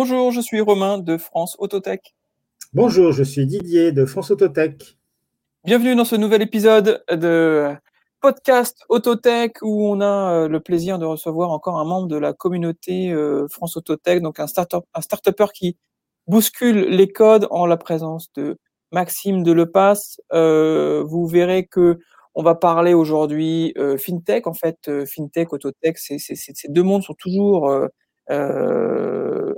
[0.00, 2.14] Bonjour, je suis Romain de France Autotech.
[2.72, 4.96] Bonjour, je suis Didier de France Autotech.
[5.64, 7.74] Bienvenue dans ce nouvel épisode de
[8.20, 12.32] podcast Autotech où on a euh, le plaisir de recevoir encore un membre de la
[12.32, 15.76] communauté euh, France Autotech, donc un start un start qui
[16.28, 18.56] bouscule les codes en la présence de
[18.92, 20.20] Maxime de Lepass.
[20.32, 21.98] Euh, vous verrez que
[22.36, 24.46] on va parler aujourd'hui euh, fintech.
[24.46, 27.68] En fait, euh, fintech, autotech, ces deux mondes sont toujours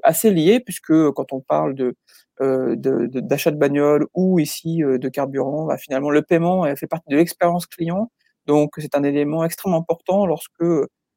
[0.03, 1.95] assez liés puisque quand on parle de
[2.41, 7.67] d'achat de, bagnole ou ici de carburant, bah, finalement le paiement fait partie de l'expérience
[7.67, 8.11] client.
[8.47, 10.65] Donc c'est un élément extrêmement important lorsque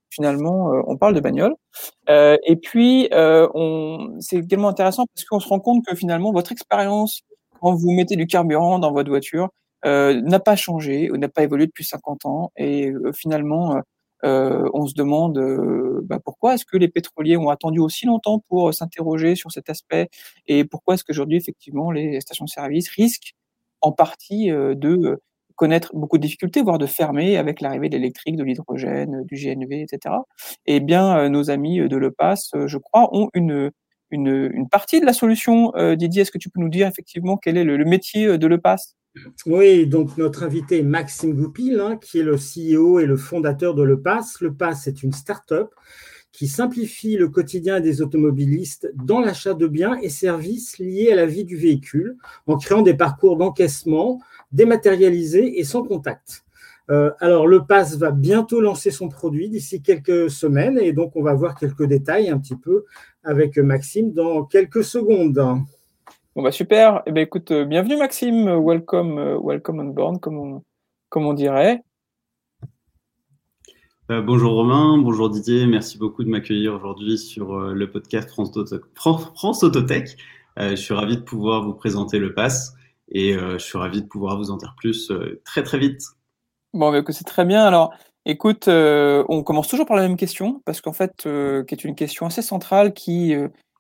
[0.10, 1.56] finalement on parle de bagnole.
[2.10, 3.10] et puis
[4.20, 7.24] c'est également intéressant parce qu'on se rend compte que finalement votre expérience
[7.64, 9.50] quand vous mettez du carburant dans votre voiture,
[9.86, 12.52] euh, n'a pas changé ou n'a pas évolué depuis 50 ans.
[12.58, 13.82] Et euh, finalement,
[14.24, 15.40] euh, on se demande
[16.04, 20.10] bah, pourquoi est-ce que les pétroliers ont attendu aussi longtemps pour s'interroger sur cet aspect
[20.48, 23.34] et pourquoi est-ce qu'aujourd'hui, effectivement, les stations-service risquent
[23.82, 25.22] en partie de
[25.56, 29.82] connaître beaucoup de difficultés, voire de fermer avec l'arrivée de l'électrique, de l'hydrogène, du GNV,
[29.82, 30.16] etc.
[30.66, 33.72] Eh bien, nos amis de l'EPAS, je crois, ont une,
[34.10, 35.72] une, partie de la solution.
[35.96, 38.96] Didier, est-ce que tu peux nous dire effectivement quel est le, le métier de l'EPAS
[39.46, 43.84] oui, donc notre invité Maxime Goupil, hein, qui est le CEO et le fondateur de
[43.84, 44.42] Le Pass.
[44.42, 45.70] Le Pass est une start-up
[46.32, 51.28] qui simplifie le quotidien des automobilistes dans l'achat de biens et services liés à la
[51.28, 54.20] vie du véhicule en créant des parcours d'encaissement
[54.52, 56.44] dématérialisés et sans contact.
[56.90, 61.22] Euh, alors, le Pass va bientôt lancer son produit d'ici quelques semaines et donc on
[61.22, 62.86] va voir quelques détails un petit peu
[63.24, 65.40] avec Maxime dans quelques secondes.
[66.36, 67.04] Bon bah super.
[67.06, 70.64] Eh ben écoute, euh, bienvenue Maxime, welcome, euh, welcome on board, comme on,
[71.10, 71.84] comme on dirait.
[74.10, 79.64] Euh, bonjour Romain, bonjour Didier, merci beaucoup de m'accueillir aujourd'hui sur le podcast France, France,
[79.64, 80.18] Autotech.
[80.58, 82.74] je suis ravi de pouvoir vous présenter le pass
[83.10, 85.12] et je suis ravi de pouvoir vous en dire plus
[85.46, 86.02] très très vite.
[86.74, 87.64] Bon, bah, c'est très bien.
[87.64, 87.94] Alors,
[88.26, 92.26] écoute, on commence toujours par la même question parce qu'en fait, qui est une question
[92.26, 93.36] assez centrale qui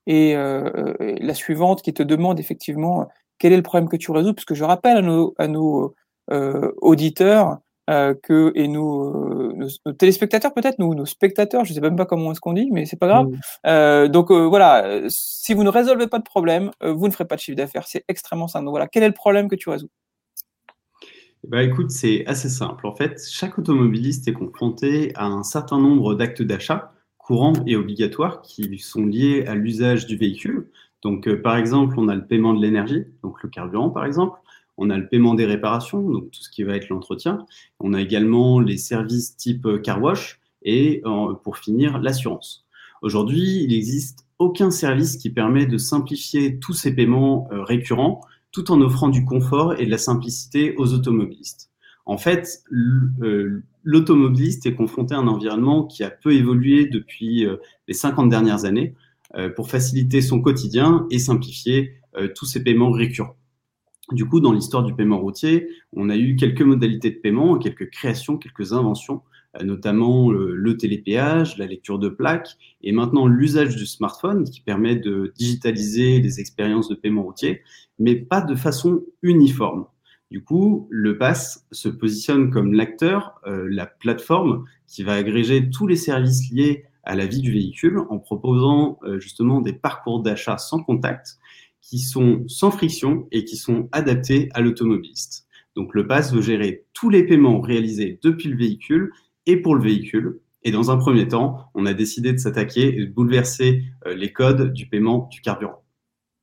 [0.07, 3.07] et euh, la suivante qui te demande effectivement
[3.39, 5.95] quel est le problème que tu résous, parce que je rappelle à nos, à nos
[6.31, 7.57] euh, auditeurs
[7.89, 12.31] euh, que et nos, nos, téléspectateurs peut-être, nos, nos spectateurs, je sais même pas comment
[12.31, 13.29] est-ce qu'on dit, mais c'est pas grave.
[13.65, 17.41] Euh, donc voilà, si vous ne résolvez pas de problème, vous ne ferez pas de
[17.41, 17.85] chiffre d'affaires.
[17.87, 18.65] C'est extrêmement simple.
[18.65, 19.89] Donc voilà, quel est le problème que tu résous?
[21.45, 22.87] Bah écoute, c'est assez simple.
[22.87, 26.93] En fait, chaque automobiliste est confronté à un certain nombre d'actes d'achat
[27.23, 30.67] courants et obligatoires qui sont liés à l'usage du véhicule.
[31.01, 34.37] Donc, euh, par exemple, on a le paiement de l'énergie, donc le carburant, par exemple.
[34.77, 37.45] On a le paiement des réparations, donc tout ce qui va être l'entretien.
[37.79, 42.65] On a également les services type euh, car wash et, euh, pour finir, l'assurance.
[43.01, 48.81] Aujourd'hui, il n'existe aucun service qui permet de simplifier tous ces paiements récurrents tout en
[48.81, 51.69] offrant du confort et de la simplicité aux automobilistes.
[52.05, 52.63] En fait,
[53.83, 57.57] l'automobiliste est confronté à un environnement qui a peu évolué depuis euh,
[57.87, 58.95] les 50 dernières années
[59.35, 63.35] euh, pour faciliter son quotidien et simplifier euh, tous ses paiements récurrents.
[64.11, 67.89] Du coup, dans l'histoire du paiement routier, on a eu quelques modalités de paiement, quelques
[67.89, 69.21] créations, quelques inventions,
[69.63, 75.31] notamment le, télépéage, la lecture de plaques, et maintenant l'usage du smartphone qui permet de
[75.37, 77.61] digitaliser les expériences de paiement routier,
[77.97, 79.85] mais pas de façon uniforme.
[80.33, 85.85] Du coup, le pass se positionne comme l'acteur, euh, la plateforme qui va agréger tous
[85.85, 90.57] les services liés à la vie du véhicule en proposant euh, justement des parcours d'achat
[90.57, 91.37] sans contact
[91.81, 95.45] qui sont sans friction et qui sont adaptés à l'automobiliste.
[95.75, 99.11] Donc le pass veut gérer tous les paiements réalisés depuis le véhicule
[99.45, 100.39] et pour le véhicule.
[100.63, 104.33] Et dans un premier temps, on a décidé de s'attaquer et de bouleverser euh, les
[104.33, 105.82] codes du paiement du carburant.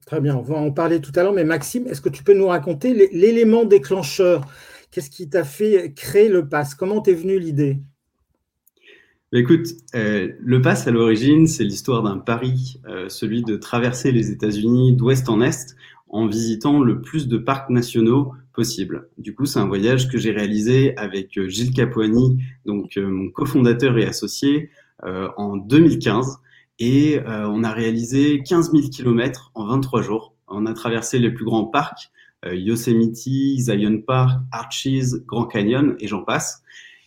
[0.06, 2.34] Très bien, on va en parler tout à l'heure, mais Maxime, est-ce que tu peux
[2.34, 4.44] nous raconter l'élément déclencheur?
[4.90, 6.74] Qu'est-ce qui t'a fait créer le pass?
[6.74, 7.78] Comment t'es venu l'idée?
[9.32, 14.10] Bah, Écoute, euh, le pass à l'origine, c'est l'histoire d'un pari, euh, celui de traverser
[14.10, 15.76] les États-Unis d'ouest en est
[16.08, 19.08] en visitant le plus de parcs nationaux possible.
[19.16, 23.96] Du coup, c'est un voyage que j'ai réalisé avec euh, Gilles Capuani, donc mon cofondateur
[23.98, 24.70] et associé,
[25.02, 26.40] en 2015.
[26.80, 30.34] Et euh, on a réalisé 15 000 km en 23 jours.
[30.48, 32.10] On a traversé les plus grands parcs,
[32.46, 36.62] euh, Yosemite, Zion Park, Arches, Grand Canyon, et j'en passe.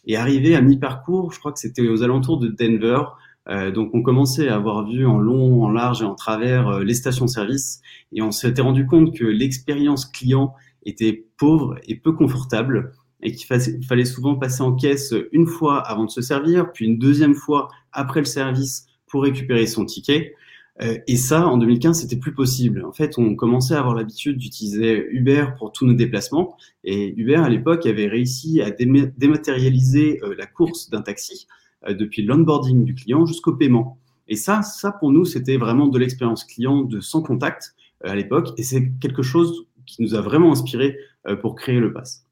[0.06, 3.02] Et arrivé à mi-parcours, je crois que c'était aux alentours de Denver,
[3.50, 6.94] euh, donc on commençait à avoir vu en long, en large et en travers les
[6.94, 7.82] stations-service,
[8.12, 10.54] et on s'était rendu compte que l'expérience client
[10.86, 12.92] était pauvre et peu confortable,
[13.24, 17.00] et qu'il fallait souvent passer en caisse une fois avant de se servir, puis une
[17.00, 20.34] deuxième fois après le service pour récupérer son ticket.
[20.82, 22.84] Euh, et ça, en 2015, c'était plus possible.
[22.84, 26.58] En fait, on commençait à avoir l'habitude d'utiliser Uber pour tous nos déplacements.
[26.84, 31.46] Et Uber, à l'époque, avait réussi à dématérialiser euh, la course d'un taxi
[31.88, 34.00] euh, depuis l'onboarding du client jusqu'au paiement.
[34.28, 38.50] Et ça, ça pour nous, c'était vraiment de l'expérience client de sans contact à l'époque.
[38.58, 40.98] Et c'est quelque chose qui nous a vraiment inspiré
[41.42, 42.26] pour créer le pass.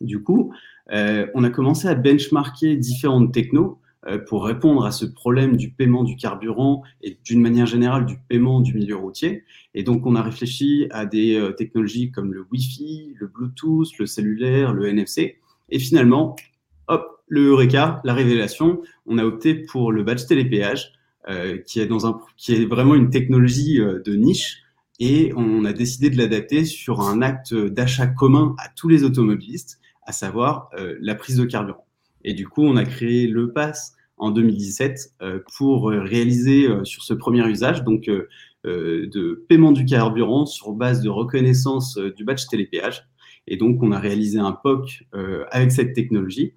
[0.00, 0.54] Du coup,
[0.90, 3.80] on a commencé à benchmarker différentes technos
[4.26, 8.60] pour répondre à ce problème du paiement du carburant et d'une manière générale du paiement
[8.60, 9.44] du milieu routier.
[9.74, 14.06] Et donc, on a réfléchi à des euh, technologies comme le Wi-Fi, le Bluetooth, le
[14.06, 15.38] cellulaire, le NFC.
[15.68, 16.36] Et finalement,
[16.88, 20.92] hop, le Eureka, la révélation, on a opté pour le badge télépéage,
[21.28, 24.62] euh, qui, est vraiment une technologie euh, de niche.
[25.00, 29.80] Et on a décidé de l'adapter sur un acte d'achat commun à tous les automobilistes,
[30.06, 30.70] à savoir
[31.00, 31.84] la prise de carburant.
[32.24, 37.02] Et du coup, on a créé le pass en 2017 euh, pour réaliser euh, sur
[37.02, 38.28] ce premier usage donc euh,
[38.64, 43.06] de paiement du carburant sur base de reconnaissance du badge télépéage.
[43.46, 45.02] Et donc, on a réalisé un POC
[45.50, 46.54] avec cette technologie.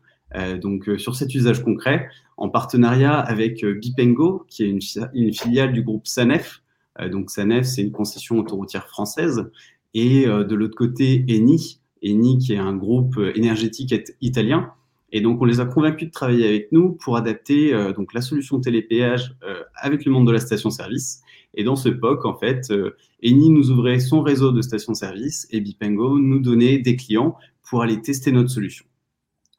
[0.61, 6.07] donc, sur cet usage concret, en partenariat avec Bipengo, qui est une, filiale du groupe
[6.07, 6.63] Sanef.
[7.11, 9.51] donc, Sanef, c'est une concession autoroutière française.
[9.93, 14.71] Et de l'autre côté, Eni, Eni, qui est un groupe énergétique italien,
[15.11, 18.21] et donc, on les a convaincus de travailler avec nous pour adapter euh, donc la
[18.21, 21.21] solution télépéage euh, avec le monde de la station-service.
[21.53, 25.61] Et dans ce POC, en fait, euh, Eni nous ouvrait son réseau de stations-service et
[25.61, 27.37] Bipengo nous donnait des clients
[27.69, 28.85] pour aller tester notre solution.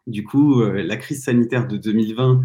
[0.06, 2.40] Du coup, la crise sanitaire de 2020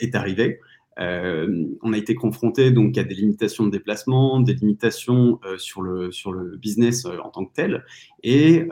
[0.00, 0.58] est arrivée.
[1.00, 5.82] Euh, on a été confronté donc à des limitations de déplacement, des limitations euh, sur
[5.82, 7.84] le sur le business euh, en tant que tel,
[8.22, 8.66] et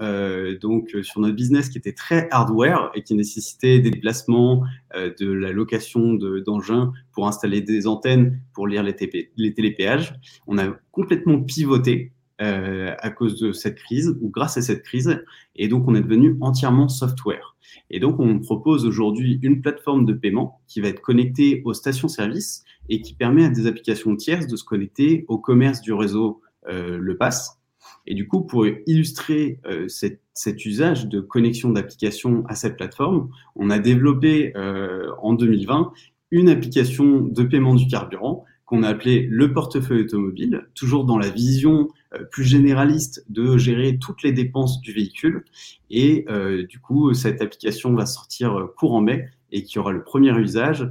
[0.61, 4.63] donc sur notre business qui était très hardware et qui nécessitait des déplacements,
[4.95, 10.15] de la location d'engins pour installer des antennes pour lire les, TP, les télépéages,
[10.47, 15.23] on a complètement pivoté à cause de cette crise ou grâce à cette crise,
[15.55, 17.53] et donc on est devenu entièrement software.
[17.91, 22.65] Et donc, on propose aujourd'hui une plateforme de paiement qui va être connectée aux stations-service
[22.89, 26.99] et qui permet à des applications tierces de se connecter au commerce du réseau euh,
[26.99, 27.59] Le Pass.
[28.07, 33.71] Et du coup, pour illustrer euh, cet usage de connexion d'applications à cette plateforme, on
[33.71, 35.93] a développé euh, en 2020
[36.31, 41.29] une application de paiement du carburant qu'on a appelé le portefeuille automobile, toujours dans la
[41.29, 45.45] vision euh, plus généraliste de gérer toutes les dépenses du véhicule.
[45.91, 50.03] Et euh, du coup, cette application va sortir euh, courant mai et qui aura le
[50.03, 50.91] premier usage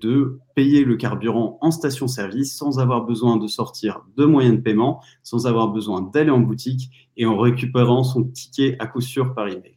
[0.00, 5.02] de payer le carburant en station-service sans avoir besoin de sortir de moyens de paiement,
[5.24, 9.48] sans avoir besoin d'aller en boutique et en récupérant son ticket à coup sûr par
[9.48, 9.74] email.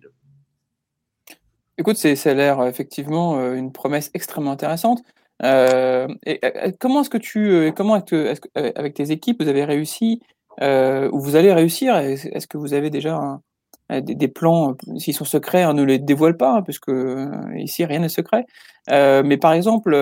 [1.79, 5.01] Écoute, ça a l'air effectivement une promesse extrêmement intéressante.
[5.43, 6.39] Et,
[6.79, 8.01] comment est-ce que tu, comment
[8.55, 10.21] avec tes équipes, vous avez réussi
[10.61, 11.95] euh, où vous allez réussir?
[11.95, 13.39] Est-ce que vous avez déjà
[13.89, 17.99] des, plans S'ils sont secrets, on ne les dévoile pas, hein, puisque euh, ici, rien
[17.99, 18.45] n'est secret.
[18.91, 19.95] Euh, mais par exemple,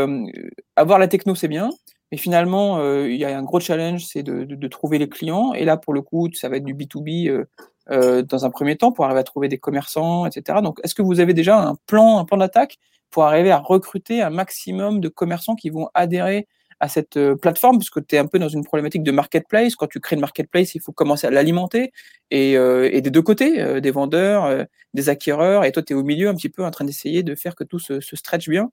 [0.76, 1.70] avoir la techno, c'est bien.
[2.12, 5.54] Mais finalement, il y a un gros challenge, c'est de, trouver les clients.
[5.54, 7.46] Et là, pour le coup, ça va être du B2B
[7.90, 10.60] dans un premier temps pour arriver à trouver des commerçants, etc.
[10.62, 12.78] Donc, est-ce que vous avez déjà un plan, un plan d'attaque
[13.10, 16.48] pour arriver à recruter un maximum de commerçants qui vont adhérer
[16.80, 19.76] à cette euh, plateforme, parce que tu es un peu dans une problématique de marketplace.
[19.76, 21.92] Quand tu crées une marketplace, il faut commencer à l'alimenter.
[22.30, 25.96] Et, euh, et, des deux côtés, euh, des vendeurs, des acquéreurs, et toi, tu es
[25.96, 28.48] au milieu un petit peu en train d'essayer de faire que tout se, se stretch
[28.50, 28.72] bien.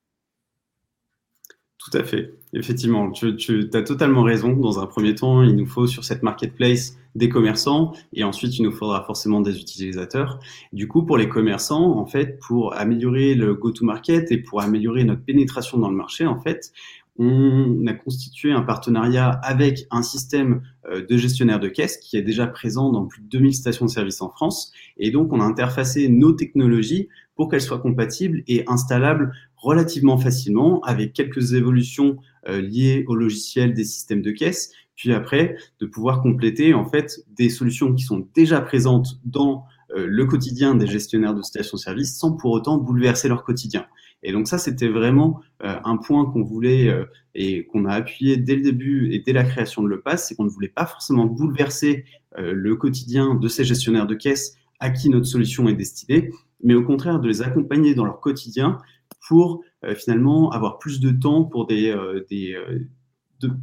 [1.85, 2.33] Tout à fait.
[2.55, 4.55] Effectivement, tu, tu as totalement raison.
[4.55, 8.63] Dans un premier temps, il nous faut sur cette marketplace des commerçants et ensuite il
[8.63, 10.41] nous faudra forcément des utilisateurs.
[10.73, 15.23] Du coup, pour les commerçants, en fait, pour améliorer le go-to-market et pour améliorer notre
[15.23, 16.73] pénétration dans le marché, en fait,
[17.19, 22.23] on a constitué un partenariat avec un système euh, de gestionnaire de caisse qui est
[22.23, 24.73] déjà présent dans plus de 2000 stations de service en France.
[24.97, 29.33] Et donc, on a interfacé nos technologies pour qu'elles soient compatibles et installables
[29.65, 32.19] relativement facilement avec quelques évolutions
[32.49, 34.73] euh, liées au logiciel des systèmes de caisse.
[34.95, 39.65] Puis après, de pouvoir compléter en fait des solutions qui sont déjà présentes dans
[39.97, 43.87] euh, le quotidien des gestionnaires de stations-service sans pour autant bouleverser leur quotidien.
[44.23, 46.95] Et donc ça, c'était vraiment euh, un point qu'on voulait
[47.35, 50.35] et qu'on a appuyé dès le début et dès la création de Le Pass, c'est
[50.35, 52.05] qu'on ne voulait pas forcément bouleverser
[52.37, 56.31] le quotidien de ces gestionnaires de caisse à qui notre solution est destinée,
[56.63, 58.79] mais au contraire de les accompagner dans leur quotidien
[59.27, 59.63] pour
[59.97, 61.95] finalement avoir plus de temps pour des,
[62.29, 62.57] des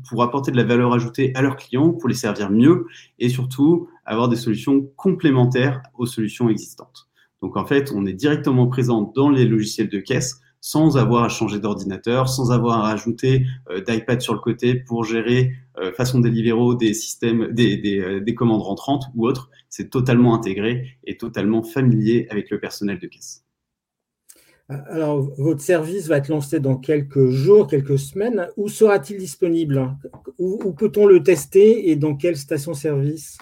[0.10, 2.86] pour apporter de la valeur ajoutée à leurs clients, pour les servir mieux
[3.20, 7.08] et surtout avoir des solutions complémentaires aux solutions existantes.
[7.42, 11.30] Donc en fait, on est directement présent dans les logiciels de caisse sans avoir à
[11.30, 13.48] changer d'ordinateur, sans avoir à rajouter
[13.88, 15.54] d'iPad sur le côté pour gérer
[15.98, 19.50] façon Deliveroo des systèmes, des commandes rentrantes ou autres.
[19.70, 23.44] C'est totalement intégré et totalement familier avec le personnel de caisse.
[24.90, 28.48] Alors, votre service va être lancé dans quelques jours, quelques semaines.
[28.56, 29.98] Où sera-t-il disponible?
[30.38, 33.38] Où, peut-on le tester et dans quelle station-service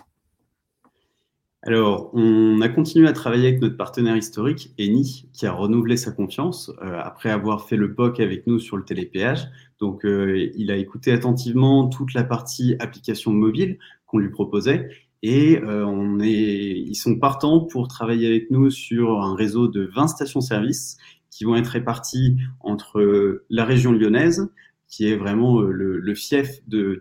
[1.62, 6.09] alors, on a continué à travailler avec notre partenaire historique, Eni, qui a renouvelé sa
[6.13, 9.45] confiance euh, après avoir fait le POC avec nous sur le télépéage.
[9.77, 14.88] Donc, euh, il a écouté attentivement toute la partie application mobile qu'on lui proposait
[15.21, 19.89] et euh, on est, ils sont partants pour travailler avec nous sur un réseau de
[19.93, 20.98] 20 stations-service
[21.31, 24.50] qui vont être répartis entre euh, la région lyonnaise,
[24.88, 27.00] qui est vraiment euh, le, fief de,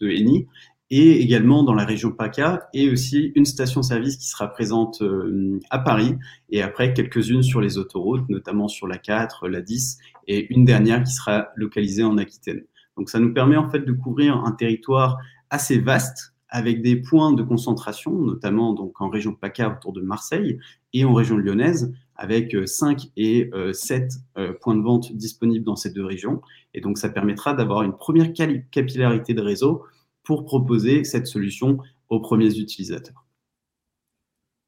[0.00, 0.46] Eni,
[0.90, 5.78] et également dans la région PACA, et aussi une station-service qui sera présente euh, à
[5.78, 6.16] Paris,
[6.50, 11.02] et après quelques-unes sur les autoroutes, notamment sur la 4, la 10, et une dernière
[11.02, 12.62] qui sera localisée en Aquitaine.
[12.96, 15.18] Donc ça nous permet en fait de couvrir un territoire
[15.50, 20.60] assez vaste, avec des points de concentration, notamment donc en région PACA autour de Marseille
[20.92, 25.64] et en région lyonnaise, avec 5 euh, et 7 euh, euh, points de vente disponibles
[25.64, 26.42] dans ces deux régions.
[26.72, 29.84] Et donc, ça permettra d'avoir une première capillarité de réseau
[30.22, 31.78] pour proposer cette solution
[32.08, 33.24] aux premiers utilisateurs.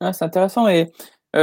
[0.00, 0.68] Ah, c'est intéressant.
[0.68, 0.92] Et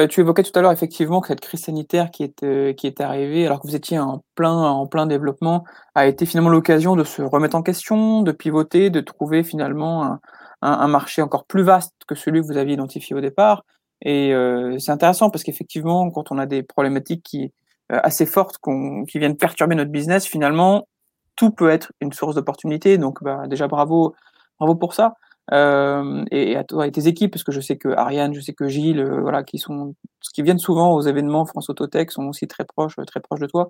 [0.09, 3.67] tu évoquais tout à l'heure effectivement que cette crise sanitaire qui est, arrivée, alors que
[3.67, 7.61] vous étiez en plein, en plein développement, a été finalement l'occasion de se remettre en
[7.61, 10.19] question, de pivoter, de trouver finalement un,
[10.63, 13.65] un marché encore plus vaste que celui que vous aviez identifié au départ.
[14.03, 17.51] Et euh, c'est intéressant parce qu'effectivement, quand on a des problématiques qui
[17.91, 18.57] euh, assez fortes
[19.07, 20.87] qui viennent perturber notre business, finalement,
[21.35, 22.97] tout peut être une source d'opportunité.
[22.97, 24.15] Donc, bah, déjà bravo,
[24.59, 25.15] bravo pour ça.
[25.51, 28.53] Euh, et, à toi et tes équipes, parce que je sais que Ariane, je sais
[28.53, 29.93] que Gilles, euh, voilà, qui sont,
[30.33, 33.67] qui viennent souvent aux événements France Autotech, sont aussi très proches, très proches de toi.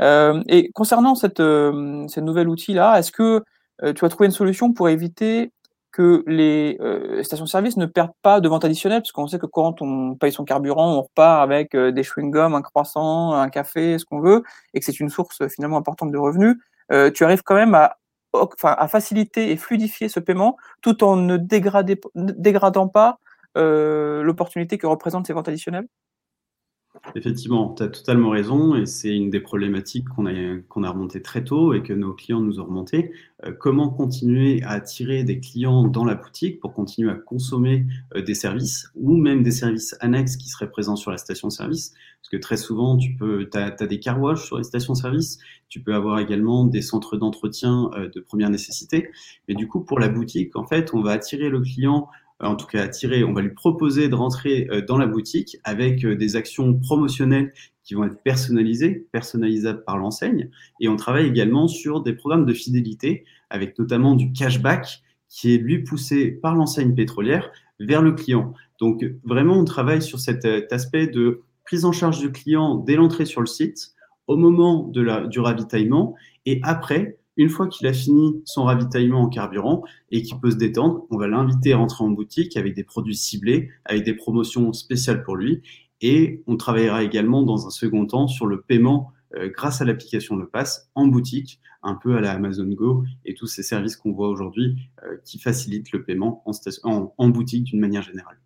[0.00, 3.44] Euh, et concernant cette, euh, cette nouvel outil là, est-ce que
[3.96, 5.50] tu as trouvé une solution pour éviter
[5.92, 9.82] que les euh, stations-service ne perdent pas de vente additionnelle, parce qu'on sait que quand
[9.82, 14.04] on paye son carburant, on repart avec euh, des chewing-gums, un croissant, un café, ce
[14.04, 14.42] qu'on veut,
[14.74, 16.56] et que c'est une source finalement importante de revenus.
[16.90, 17.98] Euh, tu arrives quand même à,
[18.32, 23.18] enfin, à faciliter et fluidifier ce paiement tout en ne dégradant pas
[23.54, 25.86] l'opportunité que représentent ces ventes additionnelles?
[27.16, 31.20] Effectivement, tu as totalement raison et c'est une des problématiques qu'on a, qu'on a remontées
[31.20, 33.12] très tôt et que nos clients nous ont remontées.
[33.44, 38.22] Euh, comment continuer à attirer des clients dans la boutique pour continuer à consommer euh,
[38.22, 42.36] des services ou même des services annexes qui seraient présents sur la station-service Parce que
[42.36, 46.82] très souvent, tu peux, as, des car sur les stations-service, tu peux avoir également des
[46.82, 49.10] centres d'entretien euh, de première nécessité.
[49.48, 52.08] Mais du coup, pour la boutique, en fait, on va attirer le client
[52.48, 52.88] en tout cas
[53.26, 57.52] on va lui proposer de rentrer euh, dans la boutique avec euh, des actions promotionnelles
[57.84, 60.50] qui vont être personnalisées, personnalisables par l'enseigne.
[60.80, 65.58] Et on travaille également sur des programmes de fidélité avec notamment du cashback qui est
[65.58, 68.52] lui poussé par l'enseigne pétrolière vers le client.
[68.78, 73.24] Donc vraiment, on travaille sur cet aspect de prise en charge du client dès l'entrée
[73.24, 73.94] sur le site,
[74.26, 76.14] au moment du ravitaillement
[76.46, 80.56] et après une fois qu'il a fini son ravitaillement en carburant et qu'il peut se
[80.56, 84.72] détendre, on va l'inviter à rentrer en boutique avec des produits ciblés, avec des promotions
[84.72, 85.62] spéciales pour lui.
[86.00, 90.36] Et on travaillera également dans un second temps sur le paiement euh, grâce à l'application
[90.36, 94.12] Le Pass en boutique, un peu à la Amazon Go et tous ces services qu'on
[94.12, 96.44] voit aujourd'hui euh, qui facilitent le paiement
[96.84, 98.38] en, boutique d'une manière générale.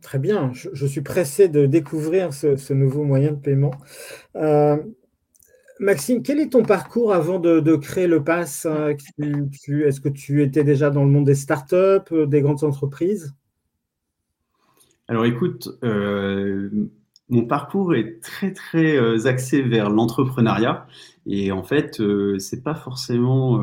[0.00, 3.72] Très bien, je, suis pressé de découvrir ce, nouveau moyen de paiement.
[4.36, 4.76] Euh,
[5.80, 10.64] Maxime, quel est ton parcours avant de, créer le pass hein, Est-ce que tu étais
[10.64, 13.34] déjà dans le monde des startups, euh, des grandes entreprises?
[15.06, 16.68] Alors écoute, euh,
[17.28, 20.86] mon parcours est très très euh, axé vers l'entrepreneuriat
[21.26, 23.62] et en fait, ce c'est pas forcément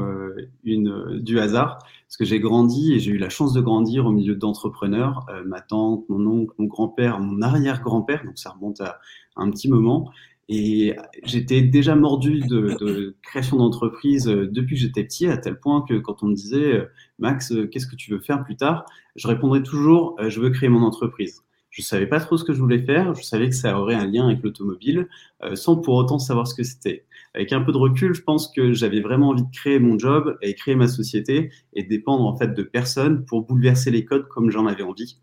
[0.63, 4.36] du hasard parce que j'ai grandi et j'ai eu la chance de grandir au milieu
[4.36, 5.25] d'entrepreneurs.
[5.45, 9.00] ma tante, mon oncle, mon grand-père, mon arrière-grand-père, donc ça remonte à
[9.36, 10.12] un petit moment.
[10.47, 15.59] Et j'étais déjà mordu de, de création d'entreprise euh, depuis que j'étais petit, à tel
[15.59, 16.85] point que quand on me disait euh,
[17.17, 18.85] Max, euh, qu'est-ce que tu veux faire plus tard
[19.15, 21.41] Je répondrais toujours je veux créer mon entreprise.
[21.71, 24.05] Je savais pas trop ce que je voulais faire, je savais que ça aurait un
[24.05, 25.09] lien avec l'automobile,
[25.55, 27.05] sans pour autant savoir ce que c'était.
[27.33, 30.37] Avec un peu de recul, je pense que j'avais vraiment envie de créer mon job
[30.41, 34.51] et créer ma société et dépendre en fait de personnes pour bouleverser les codes comme
[34.51, 35.19] j'en avais envie.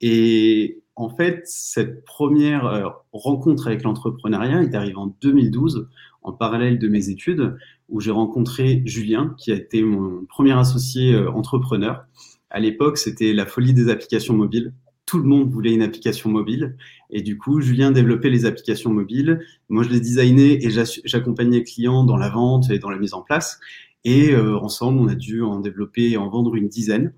[0.00, 5.88] Et en fait, cette première euh, rencontre avec l'entrepreneuriat est arrivée en 2012,
[6.22, 7.56] en parallèle de mes études,
[7.88, 12.04] où j'ai rencontré Julien, qui a été mon premier associé euh, entrepreneur.
[12.50, 14.72] À l'époque, c'était la folie des applications mobiles.
[15.06, 16.76] tout le monde voulait une application mobile.
[17.10, 19.40] Et du coup, Julien développait les applications mobiles.
[19.68, 20.70] Moi, je les designais et
[21.04, 23.58] j'accompagnais les clients dans la vente et dans la mise en place.
[24.04, 27.12] Et euh, ensemble, on a dû en développer et en vendre une dizaine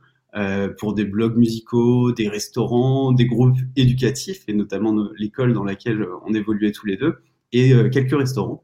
[0.79, 6.35] pour des blogs musicaux, des restaurants, des groupes éducatifs, et notamment l'école dans laquelle on
[6.35, 7.17] évoluait tous les deux,
[7.53, 8.63] et euh, quelques restaurants.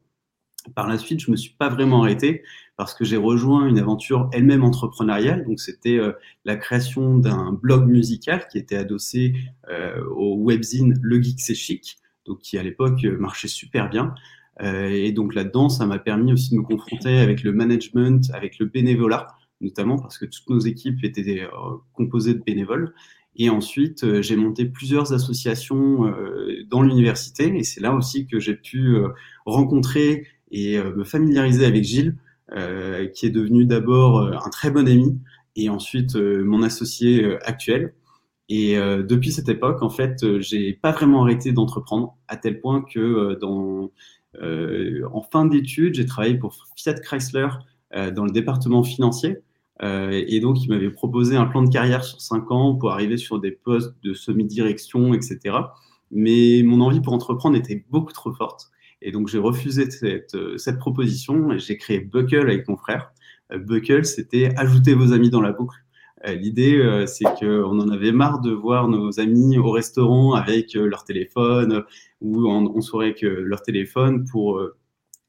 [0.75, 2.43] Par la suite, je me suis pas vraiment arrêté
[2.77, 5.45] parce que j'ai rejoint une aventure elle-même entrepreneuriale.
[5.45, 6.13] Donc, c'était euh,
[6.45, 9.33] la création d'un blog musical qui était adossé
[9.69, 14.13] euh, au webzine Le Geek C'est Chic, donc qui à l'époque marchait super bien.
[14.61, 18.59] Euh, et donc là-dedans, ça m'a permis aussi de me confronter avec le management, avec
[18.59, 19.27] le bénévolat,
[19.63, 21.47] notamment parce que toutes nos équipes étaient
[21.93, 22.93] composées de bénévoles.
[23.35, 26.13] Et ensuite, j'ai monté plusieurs associations
[26.69, 28.95] dans l'université, et c'est là aussi que j'ai pu
[29.45, 32.15] rencontrer et euh, me familiariser avec Gilles,
[32.55, 35.19] euh, qui est devenu d'abord euh, un très bon ami
[35.55, 37.93] et ensuite mon associé actuel.
[38.49, 43.37] Et depuis cette époque, en fait, j'ai pas vraiment arrêté d'entreprendre, à tel point que
[43.39, 43.91] dans,
[44.41, 47.49] en fin d'études, j'ai travaillé pour Fiat Chrysler
[47.91, 49.37] dans le département financier.
[49.81, 53.39] Et donc, il m'avait proposé un plan de carrière sur cinq ans pour arriver sur
[53.39, 55.57] des postes de semi-direction, etc.
[56.11, 58.71] Mais mon envie pour entreprendre était beaucoup trop forte.
[59.03, 63.11] Et donc, j'ai refusé cette, euh, proposition et j'ai créé Buckle avec mon frère.
[63.51, 65.75] Euh, Buckle, c'était ajouter vos amis dans la boucle.
[66.25, 71.03] Euh, l'idée, c'est qu'on en avait marre de voir nos amis au restaurant avec leur
[71.03, 71.83] téléphone
[72.21, 74.61] ou en, soirée avec leur téléphone pour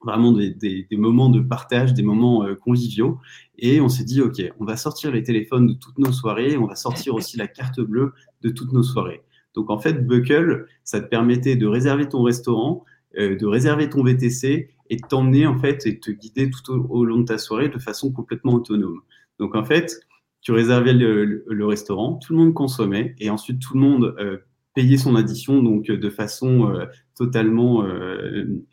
[0.05, 3.19] vraiment des, des, des, moments de partage, des moments conviviaux.
[3.59, 6.67] Et on s'est dit, OK, on va sortir les téléphones de toutes nos soirées, on
[6.67, 9.23] va sortir aussi la carte bleue de toutes nos soirées.
[9.55, 12.85] Donc en fait, Buckle, ça te permettait de réserver ton restaurant,
[13.19, 17.05] euh, de réserver ton VTC et de t'emmener en fait et te guider tout au,
[17.05, 19.01] long de ta soirée de façon complètement autonome.
[19.39, 20.01] Donc en fait,
[20.41, 24.39] tu réservais le, restaurant, tout le monde consommait et ensuite tout le monde euh,
[24.75, 27.87] payait son addition donc de façon euh, totalement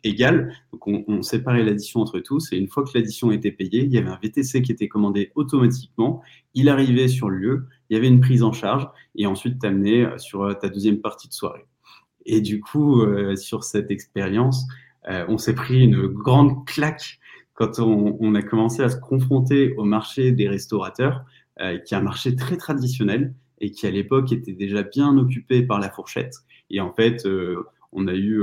[0.02, 0.52] égale.
[0.72, 3.92] Donc on, on séparait l'addition entre tous et une fois que l'addition était payée, il
[3.92, 6.22] y avait un VTC qui était commandé automatiquement,
[6.54, 10.08] il arrivait sur le lieu, il y avait une prise en charge et ensuite t'amener
[10.18, 11.66] sur ta deuxième partie de soirée.
[12.26, 14.66] Et du coup, euh, sur cette expérience,
[15.08, 17.18] euh, on s'est pris une grande claque
[17.54, 21.24] quand on, a commencé à se confronter au marché des restaurateurs,
[21.60, 25.62] euh, qui est un marché très traditionnel et qui à l'époque était déjà bien occupé
[25.62, 26.34] par la fourchette.
[26.68, 27.26] Et en fait,
[27.92, 28.42] on a eu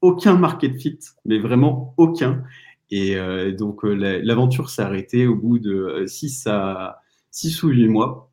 [0.00, 2.42] aucun market fit, mais vraiment aucun.
[2.90, 3.16] Et
[3.52, 8.30] donc l'aventure s'est arrêtée au bout de 6 à 6 ou 8 mois,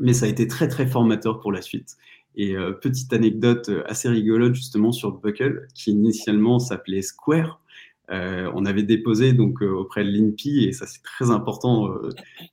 [0.00, 1.96] mais ça a été très très formateur pour la suite.
[2.36, 7.60] Et euh, petite anecdote euh, assez rigolote justement sur Buckle, qui initialement s'appelait Square.
[8.10, 11.88] Euh, on avait déposé donc auprès de l'INPI, et ça c'est très important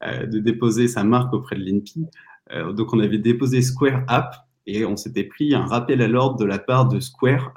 [0.01, 2.05] de déposer sa marque auprès de l'INPI.
[2.75, 6.45] Donc on avait déposé Square App, et on s'était pris un rappel à l'ordre de
[6.45, 7.53] la part de Square,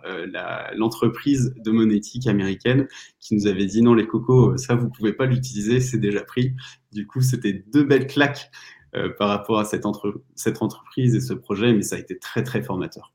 [0.74, 2.86] l'entreprise de monétique américaine,
[3.18, 6.54] qui nous avait dit non les cocos, ça vous pouvez pas l'utiliser, c'est déjà pris.
[6.92, 8.50] Du coup, c'était deux belles claques
[8.96, 12.60] euh, par rapport à cette, entreprise et ce projet, mais ça a été très très
[12.60, 13.12] formateur.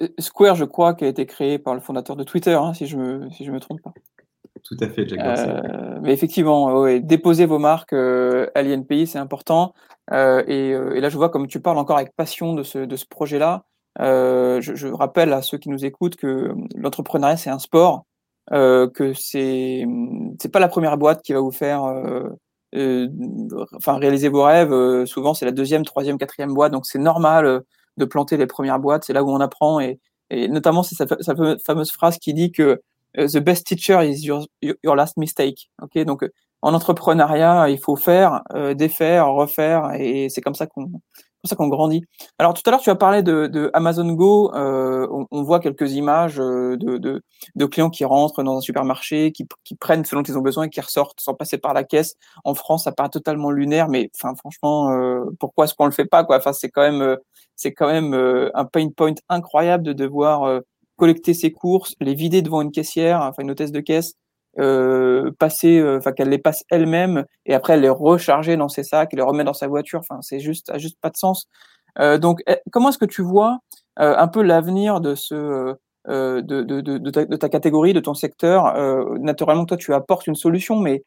[0.00, 2.86] Euh, Square, je crois, qui a été créé par le fondateur de Twitter, hein, si
[2.86, 3.92] je me si je me trompe pas.
[4.64, 9.74] Tout à fait, Jack euh, mais effectivement, déposer vos marques euh, à l'INPI, c'est important.
[10.12, 13.06] Et, et, là, je vois comme tu parles encore avec passion de ce, de ce
[13.06, 13.64] projet-là.
[13.98, 18.04] Je, je, rappelle à ceux qui nous écoutent que l'entrepreneuriat, c'est un sport,
[18.50, 19.84] que c'est
[20.40, 21.84] c'est pas la première boîte qui va vous faire
[22.74, 23.08] euh,
[23.74, 27.44] enfin réaliser vos rêves, euh, souvent c'est la deuxième, troisième, quatrième boîte, donc c'est normal
[27.44, 27.60] euh,
[27.98, 29.78] de planter les premières boîtes, c'est là où on apprend.
[29.80, 31.06] Et, et notamment c'est sa,
[31.66, 32.80] fameuse phrase qui dit que
[33.16, 34.46] the best teacher is your,
[34.84, 35.70] last mistake.
[35.80, 36.24] Ok, donc
[36.62, 38.42] en entrepreneuriat, il faut faire,
[38.74, 40.90] défaire, refaire, et c'est comme ça qu'on
[41.48, 42.04] ça qu'on grandit.
[42.38, 44.54] Alors tout à l'heure, tu as parlé de, de Amazon Go.
[44.54, 47.22] Euh, on, on, voit quelques images euh, de, de,
[47.54, 50.70] de, clients qui rentrent dans un supermarché, qui, qui prennent selon qu'ils ont besoin et
[50.70, 52.14] qui ressortent sans passer par la caisse.
[52.44, 56.04] En France, ça paraît totalement lunaire, mais enfin franchement, euh, pourquoi est-ce qu'on le fait
[56.04, 56.36] pas quoi?
[56.36, 57.16] Enfin, c'est quand même, euh,
[57.56, 60.60] c'est quand même euh, un pain point incroyable de devoir
[61.02, 64.14] collecter ses courses, les vider devant une caissière, enfin une hôtesse de caisse,
[64.60, 68.84] euh, passer, euh, enfin qu'elle les passe elle-même et après elle les recharger dans ses
[68.84, 69.98] sacs et les remet dans sa voiture.
[69.98, 71.48] Enfin, c'est juste, ça juste pas de sens.
[71.98, 73.58] Euh, donc, eh, comment est-ce que tu vois
[73.96, 75.74] un peu l'avenir de ce
[76.06, 78.72] de, de, de, ta, catégorie, de ton secteur?
[79.18, 81.02] Naturellement, toi, tu apportes une solution, mais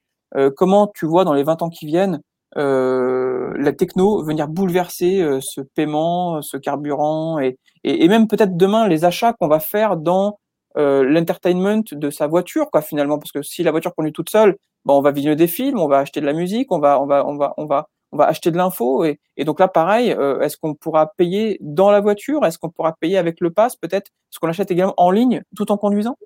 [0.57, 2.19] comment tu vois dans les 20 ans qui viennent
[2.55, 9.05] la techno venir bouleverser ce paiement, ce carburant et, et, et même peut-être demain les
[9.05, 10.37] achats qu'on va faire dans
[10.77, 14.57] euh, l'entertainment de sa voiture, quoi, finalement, parce que si la voiture conduit toute seule,
[14.83, 17.05] bon, on va visionner des films, on va acheter de la musique, on va, on
[17.05, 20.09] va, on va, on va, on va acheter de l'info et, donc là, pareil,
[20.41, 22.45] est-ce qu'on pourra payer dans la voiture?
[22.45, 24.07] Est-ce qu'on pourra payer avec le pass peut-être?
[24.31, 26.17] Est-ce qu'on l'achète également en ligne tout en conduisant?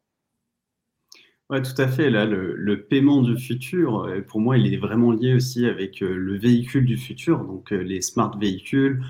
[1.52, 2.12] Oui, tout à fait.
[2.12, 6.16] Là, le, paiement du futur, euh, pour moi, il est vraiment lié aussi avec euh,
[6.16, 9.02] le véhicule du futur, donc euh, les smart véhicules,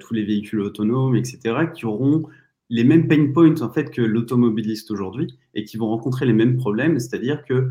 [0.00, 2.24] tous les véhicules autonomes, etc., qui auront
[2.70, 6.56] les mêmes pain points en fait que l'automobiliste aujourd'hui et qui vont rencontrer les mêmes
[6.56, 7.68] problèmes, c'est-à-dire que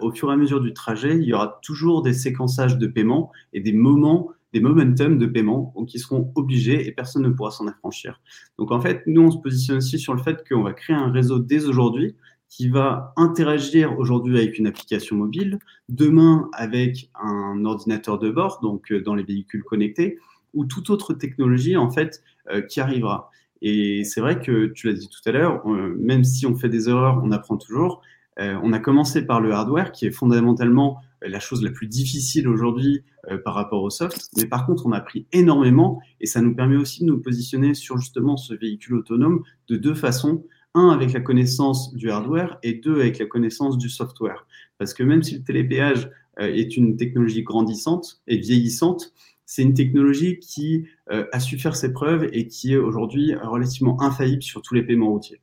[0.00, 3.30] au fur et à mesure du trajet, il y aura toujours des séquençages de paiement
[3.52, 7.66] et des moments des momentum de paiement qui seront obligés et personne ne pourra s'en
[7.66, 8.20] affranchir.
[8.58, 11.10] Donc en fait, nous, on se positionne aussi sur le fait qu'on va créer un
[11.10, 12.16] réseau dès aujourd'hui
[12.48, 15.58] qui va interagir aujourd'hui avec une application mobile,
[15.88, 20.18] demain avec un ordinateur de bord, donc euh, dans les véhicules connectés,
[20.54, 23.30] ou toute autre technologie en fait euh, qui arrivera.
[23.60, 26.88] Et c'est vrai que tu l'as dit tout à l'heure, même si on fait des
[26.88, 28.02] erreurs, on apprend toujours.
[28.38, 32.46] Euh, on a commencé par le hardware, qui est fondamentalement la chose la plus difficile
[32.46, 33.02] aujourd'hui
[33.44, 34.30] par rapport au soft.
[34.36, 37.74] Mais par contre, on a appris énormément et ça nous permet aussi de nous positionner
[37.74, 42.74] sur justement ce véhicule autonome de deux façons un, avec la connaissance du hardware et
[42.74, 44.46] deux, avec la connaissance du software.
[44.78, 49.12] Parce que même si le télépéage euh, est une technologie grandissante et vieillissante,
[49.44, 54.00] c'est une technologie qui euh, a su faire ses preuves et qui est aujourd'hui relativement
[54.02, 55.40] infaillible sur tous les paiements routiers.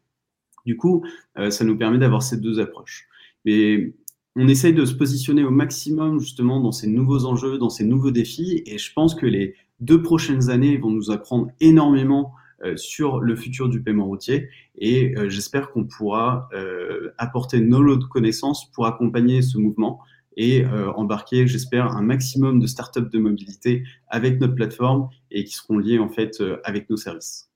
[0.66, 1.04] Du coup,
[1.38, 3.08] euh, ça nous permet d'avoir ces deux approches.
[3.46, 3.94] Mais
[4.36, 8.12] on essaye de se positionner au maximum justement dans ces nouveaux enjeux, dans ces nouveaux
[8.12, 12.34] défis, et je pense que les deux prochaines années vont nous apprendre énormément
[12.76, 14.50] sur le futur du paiement routier.
[14.78, 20.00] Et euh, j'espère qu'on pourra euh, apporter nos lots de connaissances pour accompagner ce mouvement
[20.38, 20.66] et
[20.98, 25.98] embarquer, j'espère, un maximum de startups de mobilité avec notre plateforme et qui seront liés
[25.98, 27.50] en fait avec nos services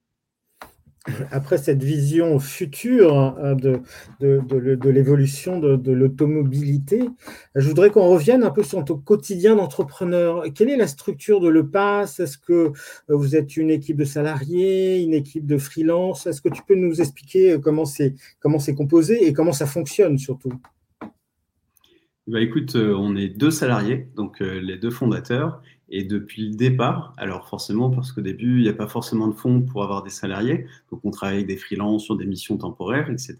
[1.31, 3.81] après cette vision future hein, de,
[4.19, 7.03] de, l'évolution de, l'automobilité,
[7.55, 10.43] je voudrais qu'on revienne un peu sur ton quotidien d'entrepreneur.
[10.53, 12.71] Quelle est la structure de l'EPAS Est-ce que euh,
[13.07, 16.27] vous êtes une équipe de salariés, une équipe de freelance?
[16.27, 19.65] Est-ce que tu peux nous expliquer euh, comment c'est, comment c'est composé et comment ça
[19.65, 20.53] fonctionne surtout?
[22.27, 27.13] Bah écoute, euh, on est deux salariés, donc les deux fondateurs, et depuis le départ,
[27.17, 30.09] alors forcément, parce qu'au début, il n'y a pas forcément de fonds pour avoir des
[30.09, 33.37] salariés, donc on travaille avec des freelances sur des missions temporaires, etc.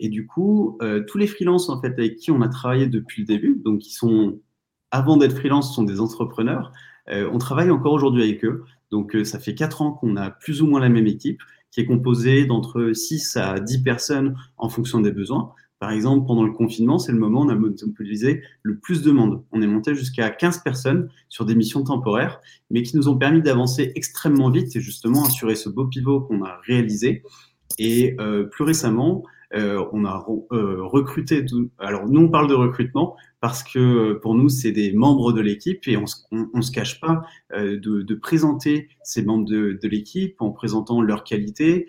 [0.00, 3.22] Et du coup, euh, tous les freelances en fait avec qui on a travaillé depuis
[3.22, 4.38] le début, donc qui sont
[4.90, 6.72] avant d'être freelance, sont des entrepreneurs.
[7.10, 8.64] Euh, on travaille encore aujourd'hui avec eux.
[8.90, 11.80] Donc euh, ça fait quatre ans qu'on a plus ou moins la même équipe, qui
[11.80, 15.52] est composée d'entre 6 à 10 personnes en fonction des besoins.
[15.80, 19.10] Par exemple, pendant le confinement, c'est le moment où on a monopolisé le plus de
[19.10, 19.44] monde.
[19.52, 23.42] On est monté jusqu'à 15 personnes sur des missions temporaires, mais qui nous ont permis
[23.42, 27.22] d'avancer extrêmement vite et justement assurer ce beau pivot qu'on a réalisé.
[27.78, 31.44] Et euh, plus récemment, euh, on a euh, recruté.
[31.78, 35.86] Alors nous, on parle de recrutement parce que pour nous, c'est des membres de l'équipe
[35.86, 41.02] et on, ne se cache pas de, présenter ces membres de, de l'équipe en présentant
[41.02, 41.86] leurs qualités,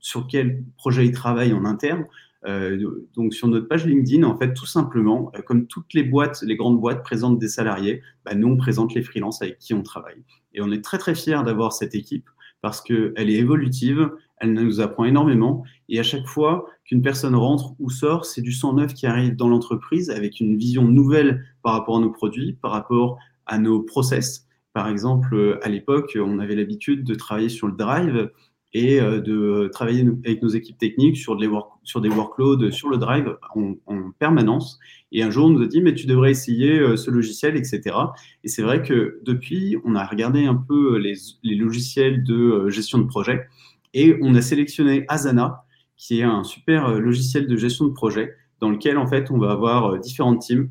[0.00, 2.04] sur quel projet ils travaillent en interne.
[2.44, 6.42] Euh, donc sur notre page LinkedIn, en fait, tout simplement, euh, comme toutes les boîtes,
[6.42, 9.82] les grandes boîtes présentent des salariés, bah, nous on présente les freelances avec qui on
[9.82, 10.22] travaille.
[10.54, 12.28] Et on est très très fiers d'avoir cette équipe
[12.60, 15.64] parce qu'elle est évolutive, elle nous apprend énormément.
[15.88, 19.34] Et à chaque fois qu'une personne rentre ou sort, c'est du sang neuf qui arrive
[19.34, 23.80] dans l'entreprise avec une vision nouvelle par rapport à nos produits, par rapport à nos
[23.80, 24.46] process.
[24.74, 28.30] Par exemple, à l'époque, on avait l'habitude de travailler sur le drive
[28.74, 33.74] et euh, de travailler avec nos équipes techniques sur, des workloads, sur le drive en,
[34.18, 34.78] permanence.
[35.10, 37.96] Et un jour, on nous a dit, mais tu devrais essayer euh, ce logiciel, etc.
[38.44, 42.98] Et c'est vrai que depuis, on a regardé un peu les, logiciels de euh, gestion
[42.98, 43.46] de projet
[43.94, 45.64] et on a sélectionné Asana,
[45.96, 49.52] qui est un super logiciel de gestion de projet dans lequel, en fait, on va
[49.52, 50.70] avoir différentes teams.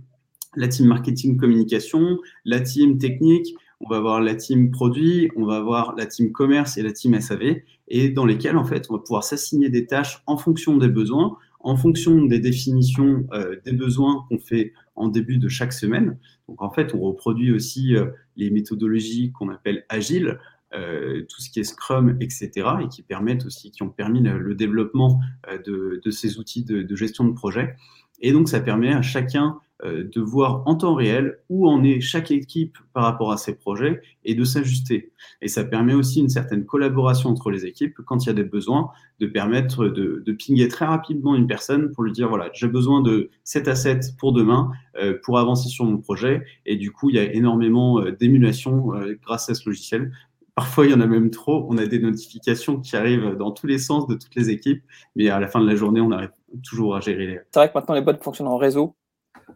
[0.56, 5.58] La team marketing communication, la team technique, on va avoir la team produit, on va
[5.58, 9.00] avoir la team commerce et la team SAV, et dans lesquelles, en fait, on va
[9.00, 14.26] pouvoir s'assigner des tâches en fonction des besoins, en fonction des définitions euh, des besoins
[14.30, 16.18] qu'on fait en début de chaque semaine.
[16.48, 20.40] Donc, en fait, on reproduit aussi euh, les méthodologies qu'on appelle agiles,
[20.74, 22.50] euh, tout ce qui est Scrum, etc.,
[22.84, 25.20] et qui permettent aussi, qui ont permis le, développement
[25.66, 27.76] de, ces outils de, gestion de projet.
[28.22, 32.32] Et donc, ça permet à chacun de voir en temps réel où en est chaque
[32.32, 35.12] équipe par rapport à ses projets et de s'ajuster.
[35.42, 38.44] Et ça permet aussi une certaine collaboration entre les équipes quand il y a des
[38.44, 42.68] besoins, de permettre de, de pinguer très rapidement une personne pour lui dire, voilà, j'ai
[42.68, 46.44] besoin de cet asset pour demain, euh, pour avancer sur mon projet.
[46.66, 48.92] Et du coup, il y a énormément euh, d'émulation
[49.24, 50.12] grâce à ce logiciel.
[50.56, 51.66] Parfois, il y en a même trop.
[51.70, 54.84] On a des notifications qui arrivent dans tous les sens de toutes les équipes,
[55.16, 56.32] mais à la fin de la journée, on arrive
[56.64, 57.40] toujours à gérer les.
[57.52, 58.96] C'est vrai que maintenant, les boîtes fonctionnent en réseau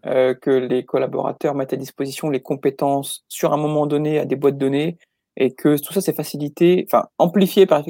[0.04, 4.58] que les collaborateurs mettent à disposition les compétences sur un moment donné à des boîtes
[4.58, 4.98] données
[5.38, 7.84] et que tout ça c'est facilité, enfin amplifié par,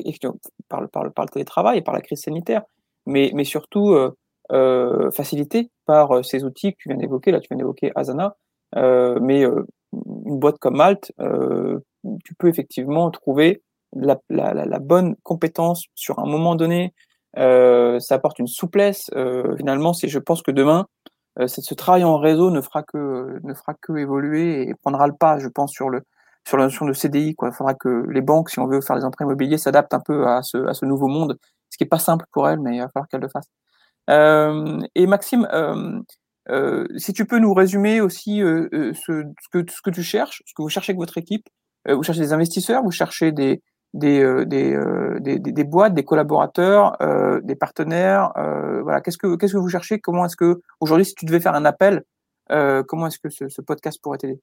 [0.67, 2.63] par, le, par, par le télétravail et par la crise sanitaire,
[3.05, 3.95] mais, mais surtout
[4.51, 7.31] euh, facilité par ces outils que tu viens d'évoquer.
[7.31, 8.35] Là, tu viens d'évoquer Asana,
[8.75, 11.11] mais une boîte comme Malte,
[12.23, 13.61] tu peux effectivement trouver
[13.95, 16.93] la, la, la, bonne compétence sur un moment donné.
[17.37, 19.09] Euh, ça apporte une souplesse.
[19.15, 21.04] Euh, finalement, c'est, je pense que demain, euh,
[21.47, 25.39] ce travail en réseau ne fera que ne fera que évoluer et prendra le pas,
[25.39, 26.01] je pense, sur le
[26.47, 27.35] sur la notion de CDI.
[27.35, 27.49] Quoi.
[27.49, 30.27] Il faudra que les banques, si on veut faire des emprunts immobiliers, s'adaptent un peu
[30.27, 31.37] à ce, à ce nouveau monde,
[31.69, 33.49] ce qui est pas simple pour elles, mais il va falloir qu'elles le fassent.
[34.09, 35.99] Euh, et Maxime, euh,
[36.49, 40.53] euh, si tu peux nous résumer aussi ce, ce, que, ce que tu cherches, ce
[40.53, 41.49] que vous cherchez avec votre équipe,
[41.87, 43.61] vous cherchez des investisseurs, vous cherchez des,
[43.95, 48.31] des, euh, euh, des, des, des, boîtes, des collaborateurs, euh, des partenaires.
[48.83, 49.99] voilà, qu'est-ce que qu'est-ce que vous cherchez?
[49.99, 52.03] Comment est-ce que aujourd'hui, si tu devais faire un appel,
[52.49, 54.39] comment est-ce que ce, podcast pourrait t'aider?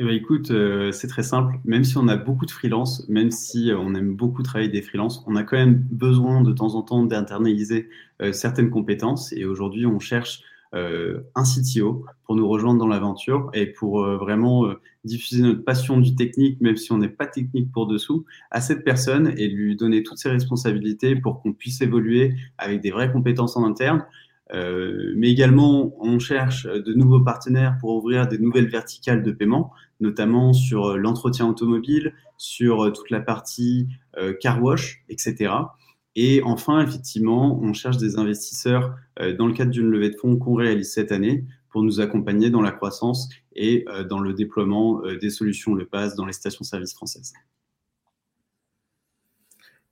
[0.00, 0.52] Eh ben, écoute,
[0.92, 1.56] c'est très simple.
[1.64, 5.24] Même si on a beaucoup de freelance, même si on aime beaucoup travailler des freelances,
[5.26, 7.88] on a quand même besoin de temps en temps d'internaliser
[8.32, 9.32] certaines compétences.
[9.32, 14.66] Et aujourd'hui, on cherche un CTO pour nous rejoindre dans l'aventure et pour euh, vraiment
[14.66, 18.60] euh, diffuser notre passion du technique, même si on n'est pas technique pour dessous, à
[18.60, 23.10] cette personne et lui donner toutes ses responsabilités pour qu'on puisse évoluer avec des vraies
[23.10, 24.04] compétences en interne.
[24.52, 30.52] mais également, on cherche de nouveaux partenaires pour ouvrir des nouvelles verticales de paiement, notamment
[30.52, 33.88] sur l'entretien automobile, sur toute la partie
[34.40, 35.50] car wash, etc.
[36.20, 40.36] Et enfin, effectivement, on cherche des investisseurs euh, dans le cadre d'une levée de fonds
[40.36, 45.00] qu'on réalise cette année pour nous accompagner dans la croissance et euh, dans le déploiement
[45.04, 47.34] euh, des solutions Le Pass dans les stations-service françaises.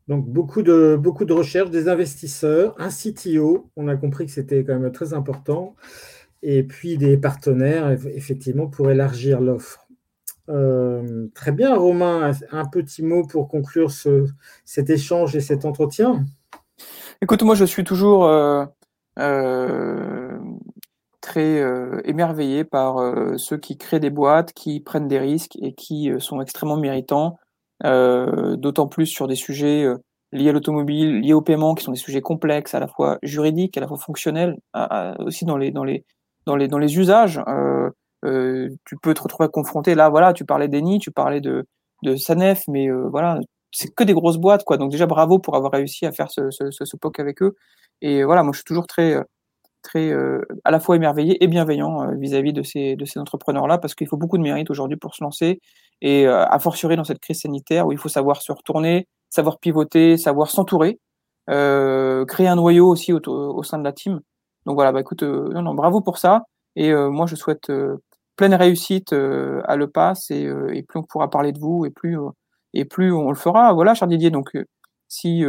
[0.08, 4.64] Donc beaucoup de, beaucoup de recherches, des investisseurs, un CTO, on a compris que c'était
[4.64, 5.76] quand même très important,
[6.42, 9.85] et puis des partenaires, effectivement, pour élargir l'offre.
[10.48, 14.26] Euh, très bien, Romain, un petit mot pour conclure ce,
[14.64, 16.24] cet échange et cet entretien.
[17.22, 18.64] Écoute, moi je suis toujours euh,
[19.18, 20.38] euh,
[21.20, 21.62] très
[22.04, 22.96] émerveillé par
[23.38, 27.38] ceux qui créent des boîtes, qui prennent des risques et qui sont extrêmement méritants,
[27.82, 29.86] d'autant plus sur des sujets
[30.32, 33.76] liés à l'automobile, liés au paiement, qui sont des sujets complexes, à la fois juridiques,
[33.76, 34.56] à la fois fonctionnels,
[35.18, 37.40] aussi dans les, dans les, usages.
[38.22, 39.94] Tu peux te retrouver confronté.
[39.94, 41.66] Là, voilà, tu parlais d'Eni, tu parlais de,
[42.02, 43.40] de Sanef, mais euh, voilà,
[43.72, 44.76] c'est que des grosses boîtes, quoi.
[44.76, 47.54] Donc déjà, bravo pour avoir réussi à faire ce, ce, ce, POC avec eux.
[48.02, 49.16] Et voilà, moi, je suis toujours très,
[49.82, 50.12] très
[50.64, 54.16] à la fois émerveillé et bienveillant vis-à-vis de ces, de ces entrepreneurs-là, parce qu'il faut
[54.16, 55.60] beaucoup de mérite aujourd'hui pour se lancer,
[56.02, 60.16] et à fortiori dans cette crise sanitaire où il faut savoir se retourner, savoir pivoter,
[60.18, 60.98] savoir s'entourer,
[61.48, 64.20] créer un noyau aussi au, au, sein de la team.
[64.66, 66.42] Donc voilà, bah écoute, non, bravo pour ça.
[66.76, 67.70] Et moi, je souhaite
[68.36, 71.90] pleine réussite euh, à Le Pass euh, et, plus on pourra parler de vous et
[71.90, 72.28] plus, euh,
[72.74, 73.72] et plus on le fera.
[73.72, 74.30] Voilà, cher Didier.
[74.30, 74.50] Donc,
[75.08, 75.44] si,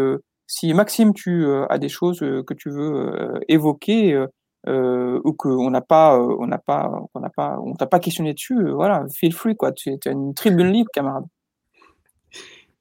[0.48, 4.26] si Maxime, tu as des choses que tu veux évoquer
[4.68, 8.70] ou qu'on n'a pas, on n'a pas, on n'a pas, on t'a pas questionné dessus,
[8.72, 9.72] voilà, feel free quoi.
[9.74, 11.26] Tu, tu as une tribune libre, camarade.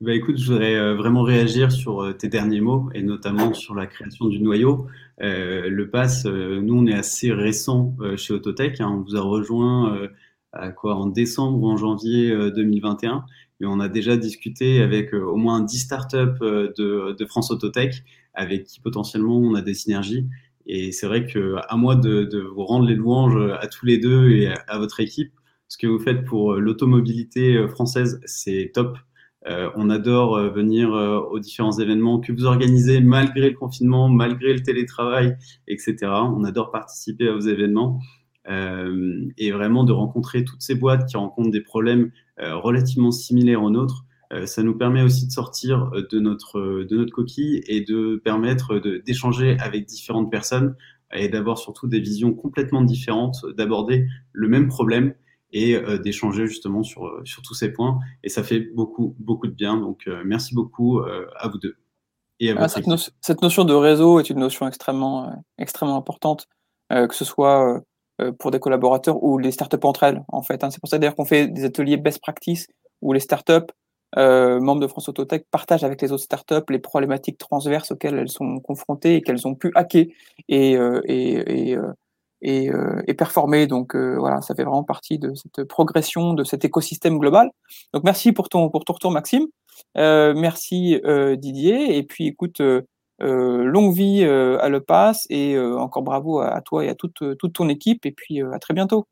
[0.03, 3.75] Bah écoute, je voudrais euh, vraiment réagir sur euh, tes derniers mots et notamment sur
[3.75, 4.87] la création du noyau.
[5.23, 8.79] Euh, le pass, nous on est assez récent chez Autotech.
[8.83, 8.91] Hein.
[8.93, 9.99] on vous a rejoint
[10.53, 13.25] à quoi en décembre ou en janvier 2021,
[13.59, 18.05] mais on a déjà discuté avec au moins 10 startups de, de France Autotech
[18.35, 20.29] avec qui potentiellement on a des synergies.
[20.67, 23.97] Et c'est vrai que à moi de, de, vous rendre les louanges à tous les
[23.97, 25.33] deux et à votre équipe,
[25.69, 28.99] ce que vous faites pour l'automobilité française, c'est top.
[29.49, 34.09] Euh, on adore euh, venir euh, aux différents événements que vous organisez malgré le confinement,
[34.09, 35.37] malgré le télétravail,
[35.69, 35.97] etc.
[36.03, 38.01] On adore participer à vos événements
[38.49, 44.05] et vraiment de rencontrer toutes ces boîtes qui rencontrent des problèmes relativement similaires aux nôtres.
[44.45, 49.57] ça nous permet aussi de sortir de notre, de notre coquille et de permettre d'échanger
[49.59, 50.77] avec différentes personnes
[51.13, 55.15] et d'avoir surtout des visions complètement différentes, d'aborder le même problème
[55.53, 57.99] et euh, d'échanger justement sur, euh, sur tous ces points.
[58.23, 59.77] Et ça fait beaucoup, beaucoup de bien.
[59.77, 61.77] Donc, euh, merci beaucoup à vous deux.
[62.39, 62.87] Et à ah, cette,
[63.21, 66.49] cette, notion de réseau est une notion extrêmement, extrêmement importante,
[66.91, 67.81] que ce soit
[68.39, 70.63] pour des collaborateurs ou les startups entre elles, en fait.
[70.63, 70.71] Hein.
[70.71, 72.67] C'est pour ça d'ailleurs qu'on fait des ateliers best practice
[73.01, 73.73] où les startups
[74.15, 78.61] membres de France Autotech partagent avec les autres startups les problématiques transverses auxquelles elles sont
[78.61, 80.05] confrontées et qu'elles ont pu hacker
[80.49, 81.79] et, et, et,
[82.47, 83.67] et, euh, et performer.
[83.67, 87.51] Donc euh, voilà, ça fait vraiment partie de cette progression de cet écosystème global.
[87.93, 89.47] Donc merci pour ton pour ton retour Maxime,
[89.99, 91.01] euh, merci
[91.37, 91.99] Didier.
[91.99, 92.63] Et puis écoute,
[93.21, 97.69] longue vie à Le Pass et encore bravo à, toi et à toute, toute ton
[97.69, 98.07] équipe.
[98.07, 99.07] Et puis à très bientôt.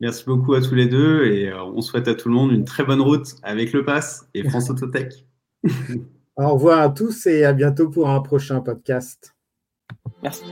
[0.00, 2.84] Merci beaucoup à tous les deux et on souhaite à tout le monde une très
[2.84, 5.26] bonne route avec Le Pass et France Autotech.
[6.36, 9.34] Au revoir à tous et à bientôt pour un prochain podcast.
[10.22, 10.44] Merci.